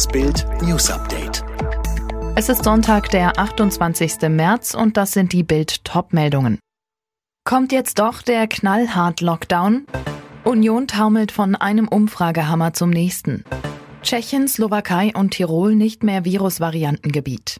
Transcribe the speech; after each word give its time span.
Das 0.00 0.08
Bild 0.08 0.46
News 0.62 0.90
Update. 0.90 1.44
Es 2.34 2.48
ist 2.48 2.64
Sonntag, 2.64 3.10
der 3.10 3.38
28. 3.38 4.30
März 4.30 4.72
und 4.72 4.96
das 4.96 5.12
sind 5.12 5.34
die 5.34 5.42
Bild 5.42 5.84
Topmeldungen. 5.84 6.58
Kommt 7.44 7.70
jetzt 7.70 7.98
doch 7.98 8.22
der 8.22 8.46
knallhart 8.46 9.20
Lockdown? 9.20 9.84
Union 10.44 10.88
taumelt 10.88 11.32
von 11.32 11.54
einem 11.54 11.86
Umfragehammer 11.86 12.72
zum 12.72 12.88
nächsten. 12.88 13.44
Tschechien, 14.00 14.48
Slowakei 14.48 15.12
und 15.14 15.32
Tirol 15.32 15.74
nicht 15.74 16.02
mehr 16.02 16.24
Virusvariantengebiet. 16.24 17.58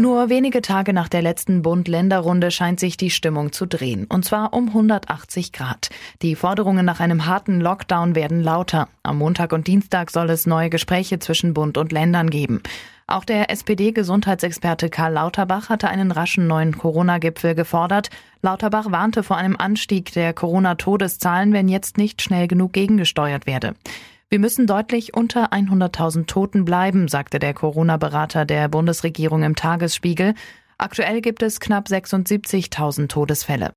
Nur 0.00 0.30
wenige 0.30 0.62
Tage 0.62 0.94
nach 0.94 1.10
der 1.10 1.20
letzten 1.20 1.60
Bund-Länder-Runde 1.60 2.50
scheint 2.50 2.80
sich 2.80 2.96
die 2.96 3.10
Stimmung 3.10 3.52
zu 3.52 3.66
drehen. 3.66 4.06
Und 4.06 4.24
zwar 4.24 4.54
um 4.54 4.68
180 4.68 5.52
Grad. 5.52 5.90
Die 6.22 6.36
Forderungen 6.36 6.86
nach 6.86 7.00
einem 7.00 7.26
harten 7.26 7.60
Lockdown 7.60 8.14
werden 8.14 8.42
lauter. 8.42 8.88
Am 9.02 9.18
Montag 9.18 9.52
und 9.52 9.66
Dienstag 9.66 10.10
soll 10.10 10.30
es 10.30 10.46
neue 10.46 10.70
Gespräche 10.70 11.18
zwischen 11.18 11.52
Bund 11.52 11.76
und 11.76 11.92
Ländern 11.92 12.30
geben. 12.30 12.62
Auch 13.06 13.26
der 13.26 13.50
SPD-Gesundheitsexperte 13.50 14.88
Karl 14.88 15.12
Lauterbach 15.12 15.68
hatte 15.68 15.88
einen 15.88 16.12
raschen 16.12 16.46
neuen 16.46 16.78
Corona-Gipfel 16.78 17.54
gefordert. 17.54 18.08
Lauterbach 18.40 18.90
warnte 18.90 19.22
vor 19.22 19.36
einem 19.36 19.56
Anstieg 19.58 20.14
der 20.14 20.32
Corona-Todeszahlen, 20.32 21.52
wenn 21.52 21.68
jetzt 21.68 21.98
nicht 21.98 22.22
schnell 22.22 22.48
genug 22.48 22.72
gegengesteuert 22.72 23.46
werde. 23.46 23.74
Wir 24.32 24.38
müssen 24.38 24.68
deutlich 24.68 25.12
unter 25.14 25.52
100.000 25.52 26.26
Toten 26.26 26.64
bleiben, 26.64 27.08
sagte 27.08 27.40
der 27.40 27.52
Corona-Berater 27.52 28.44
der 28.44 28.68
Bundesregierung 28.68 29.42
im 29.42 29.56
Tagesspiegel. 29.56 30.34
Aktuell 30.78 31.20
gibt 31.20 31.42
es 31.42 31.58
knapp 31.58 31.88
76.000 31.88 33.08
Todesfälle. 33.08 33.72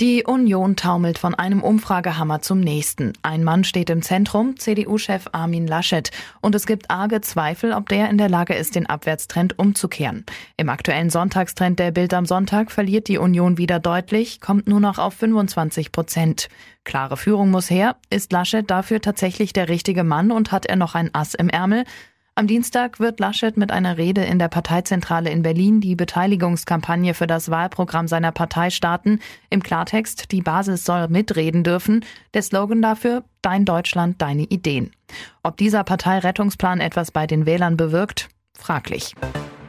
Die 0.00 0.24
Union 0.24 0.74
taumelt 0.74 1.18
von 1.18 1.36
einem 1.36 1.62
Umfragehammer 1.62 2.42
zum 2.42 2.58
nächsten. 2.58 3.12
Ein 3.22 3.44
Mann 3.44 3.62
steht 3.62 3.90
im 3.90 4.02
Zentrum, 4.02 4.58
CDU-Chef 4.58 5.26
Armin 5.30 5.68
Laschet. 5.68 6.10
Und 6.40 6.56
es 6.56 6.66
gibt 6.66 6.90
arge 6.90 7.20
Zweifel, 7.20 7.72
ob 7.72 7.88
der 7.88 8.10
in 8.10 8.18
der 8.18 8.28
Lage 8.28 8.54
ist, 8.54 8.74
den 8.74 8.86
Abwärtstrend 8.86 9.56
umzukehren. 9.56 10.26
Im 10.56 10.68
aktuellen 10.68 11.10
Sonntagstrend 11.10 11.78
der 11.78 11.92
Bild 11.92 12.12
am 12.12 12.26
Sonntag 12.26 12.72
verliert 12.72 13.06
die 13.06 13.18
Union 13.18 13.56
wieder 13.56 13.78
deutlich, 13.78 14.40
kommt 14.40 14.66
nur 14.66 14.80
noch 14.80 14.98
auf 14.98 15.14
25 15.14 15.92
Prozent. 15.92 16.48
Klare 16.82 17.16
Führung 17.16 17.52
muss 17.52 17.70
her. 17.70 17.94
Ist 18.10 18.32
Laschet 18.32 18.68
dafür 18.68 19.00
tatsächlich 19.00 19.52
der 19.52 19.68
richtige 19.68 20.02
Mann 20.02 20.32
und 20.32 20.50
hat 20.50 20.66
er 20.66 20.74
noch 20.74 20.96
ein 20.96 21.14
Ass 21.14 21.34
im 21.34 21.48
Ärmel? 21.48 21.84
Am 22.36 22.48
Dienstag 22.48 22.98
wird 22.98 23.20
Laschet 23.20 23.56
mit 23.56 23.70
einer 23.70 23.96
Rede 23.96 24.24
in 24.24 24.40
der 24.40 24.48
Parteizentrale 24.48 25.30
in 25.30 25.42
Berlin 25.42 25.80
die 25.80 25.94
Beteiligungskampagne 25.94 27.14
für 27.14 27.28
das 27.28 27.48
Wahlprogramm 27.48 28.08
seiner 28.08 28.32
Partei 28.32 28.70
starten. 28.70 29.20
Im 29.50 29.62
Klartext, 29.62 30.32
die 30.32 30.42
Basis 30.42 30.84
soll 30.84 31.06
mitreden 31.06 31.62
dürfen. 31.62 32.04
Der 32.34 32.42
Slogan 32.42 32.82
dafür, 32.82 33.22
Dein 33.40 33.64
Deutschland, 33.64 34.20
deine 34.20 34.44
Ideen. 34.44 34.90
Ob 35.44 35.58
dieser 35.58 35.84
Parteirettungsplan 35.84 36.80
etwas 36.80 37.12
bei 37.12 37.26
den 37.28 37.46
Wählern 37.46 37.76
bewirkt? 37.76 38.30
Fraglich. 38.58 39.14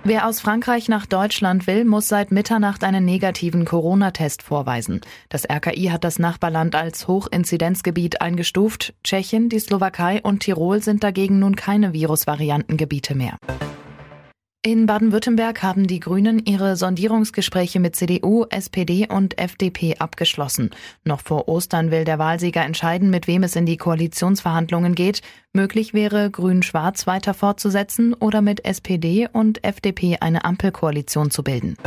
Wer 0.07 0.27
aus 0.27 0.39
Frankreich 0.39 0.87
nach 0.87 1.07
Deutschland 1.07 1.65
will, 1.65 1.83
muss 1.83 2.07
seit 2.07 2.31
Mitternacht 2.31 2.83
einen 2.83 3.05
negativen 3.05 3.65
Corona-Test 3.65 4.43
vorweisen. 4.43 5.01
Das 5.29 5.49
RKI 5.49 5.85
hat 5.85 6.03
das 6.03 6.19
Nachbarland 6.19 6.75
als 6.75 7.07
Hochinzidenzgebiet 7.07 8.21
eingestuft. 8.21 8.93
Tschechien, 9.03 9.49
die 9.49 9.57
Slowakei 9.57 10.21
und 10.21 10.41
Tirol 10.41 10.83
sind 10.83 11.03
dagegen 11.03 11.39
nun 11.39 11.55
keine 11.55 11.93
Virusvariantengebiete 11.93 13.15
mehr. 13.15 13.39
In 14.65 14.87
Baden-Württemberg 14.87 15.61
haben 15.61 15.85
die 15.85 15.99
Grünen 15.99 16.43
ihre 16.43 16.75
Sondierungsgespräche 16.75 17.79
mit 17.79 17.95
CDU, 17.95 18.45
SPD 18.49 19.07
und 19.07 19.37
FDP 19.37 19.97
abgeschlossen. 19.99 20.71
Noch 21.03 21.21
vor 21.21 21.47
Ostern 21.47 21.91
will 21.91 22.03
der 22.03 22.17
Wahlsieger 22.17 22.65
entscheiden, 22.65 23.11
mit 23.11 23.27
wem 23.27 23.43
es 23.43 23.55
in 23.55 23.67
die 23.67 23.77
Koalitionsverhandlungen 23.77 24.95
geht. 24.95 25.21
Möglich 25.53 25.93
wäre, 25.93 26.31
Grün-Schwarz 26.31 27.05
weiter 27.05 27.35
fortzusetzen 27.35 28.15
oder 28.15 28.41
mit 28.41 28.65
SPD 28.65 29.27
und 29.31 29.63
FDP 29.63 30.17
eine 30.19 30.45
Ampelkoalition 30.45 31.29
zu 31.29 31.43
bilden. 31.43 31.77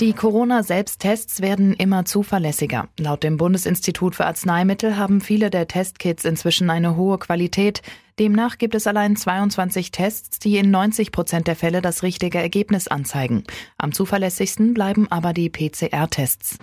Die 0.00 0.12
Corona-Selbsttests 0.12 1.40
werden 1.40 1.72
immer 1.72 2.04
zuverlässiger. 2.04 2.88
Laut 3.00 3.24
dem 3.24 3.38
Bundesinstitut 3.38 4.14
für 4.14 4.26
Arzneimittel 4.26 4.98
haben 4.98 5.22
viele 5.22 5.48
der 5.48 5.66
Testkits 5.66 6.26
inzwischen 6.26 6.68
eine 6.68 6.94
hohe 6.94 7.18
Qualität. 7.18 7.80
Demnach 8.18 8.58
gibt 8.58 8.74
es 8.74 8.86
allein 8.86 9.16
22 9.16 9.92
Tests, 9.92 10.38
die 10.38 10.58
in 10.58 10.70
90 10.70 11.12
Prozent 11.12 11.46
der 11.46 11.56
Fälle 11.56 11.80
das 11.80 12.02
richtige 12.02 12.38
Ergebnis 12.38 12.88
anzeigen. 12.88 13.44
Am 13.76 13.92
zuverlässigsten 13.92 14.74
bleiben 14.74 15.06
aber 15.10 15.32
die 15.32 15.50
PCR-Tests. 15.50 16.58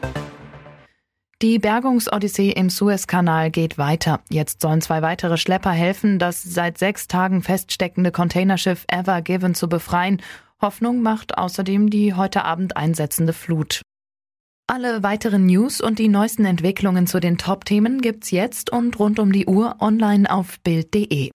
Die 1.42 1.60
Bergungsodyssee 1.60 2.52
im 2.52 2.70
Suezkanal 2.70 3.52
geht 3.52 3.78
weiter. 3.78 4.22
Jetzt 4.30 4.62
sollen 4.62 4.82
zwei 4.82 5.02
weitere 5.02 5.38
Schlepper 5.38 5.72
helfen, 5.72 6.18
das 6.18 6.42
seit 6.42 6.78
sechs 6.78 7.08
Tagen 7.08 7.44
feststeckende 7.44 8.12
Containerschiff 8.12 8.86
Ever 8.88 9.22
Given 9.22 9.54
zu 9.54 9.68
befreien 9.68 10.22
Hoffnung 10.62 11.02
macht 11.02 11.38
außerdem 11.38 11.90
die 11.90 12.14
heute 12.14 12.46
Abend 12.46 12.78
einsetzende 12.78 13.34
Flut. 13.34 13.82
Alle 14.68 15.04
weiteren 15.04 15.46
News 15.46 15.80
und 15.80 16.00
die 16.00 16.08
neuesten 16.08 16.46
Entwicklungen 16.46 17.06
zu 17.06 17.20
den 17.20 17.38
Top-Themen 17.38 18.02
gibt's 18.02 18.32
jetzt 18.32 18.72
und 18.72 18.98
rund 18.98 19.20
um 19.20 19.32
die 19.32 19.46
Uhr 19.46 19.76
online 19.80 20.32
auf 20.32 20.60
Bild.de. 20.62 21.30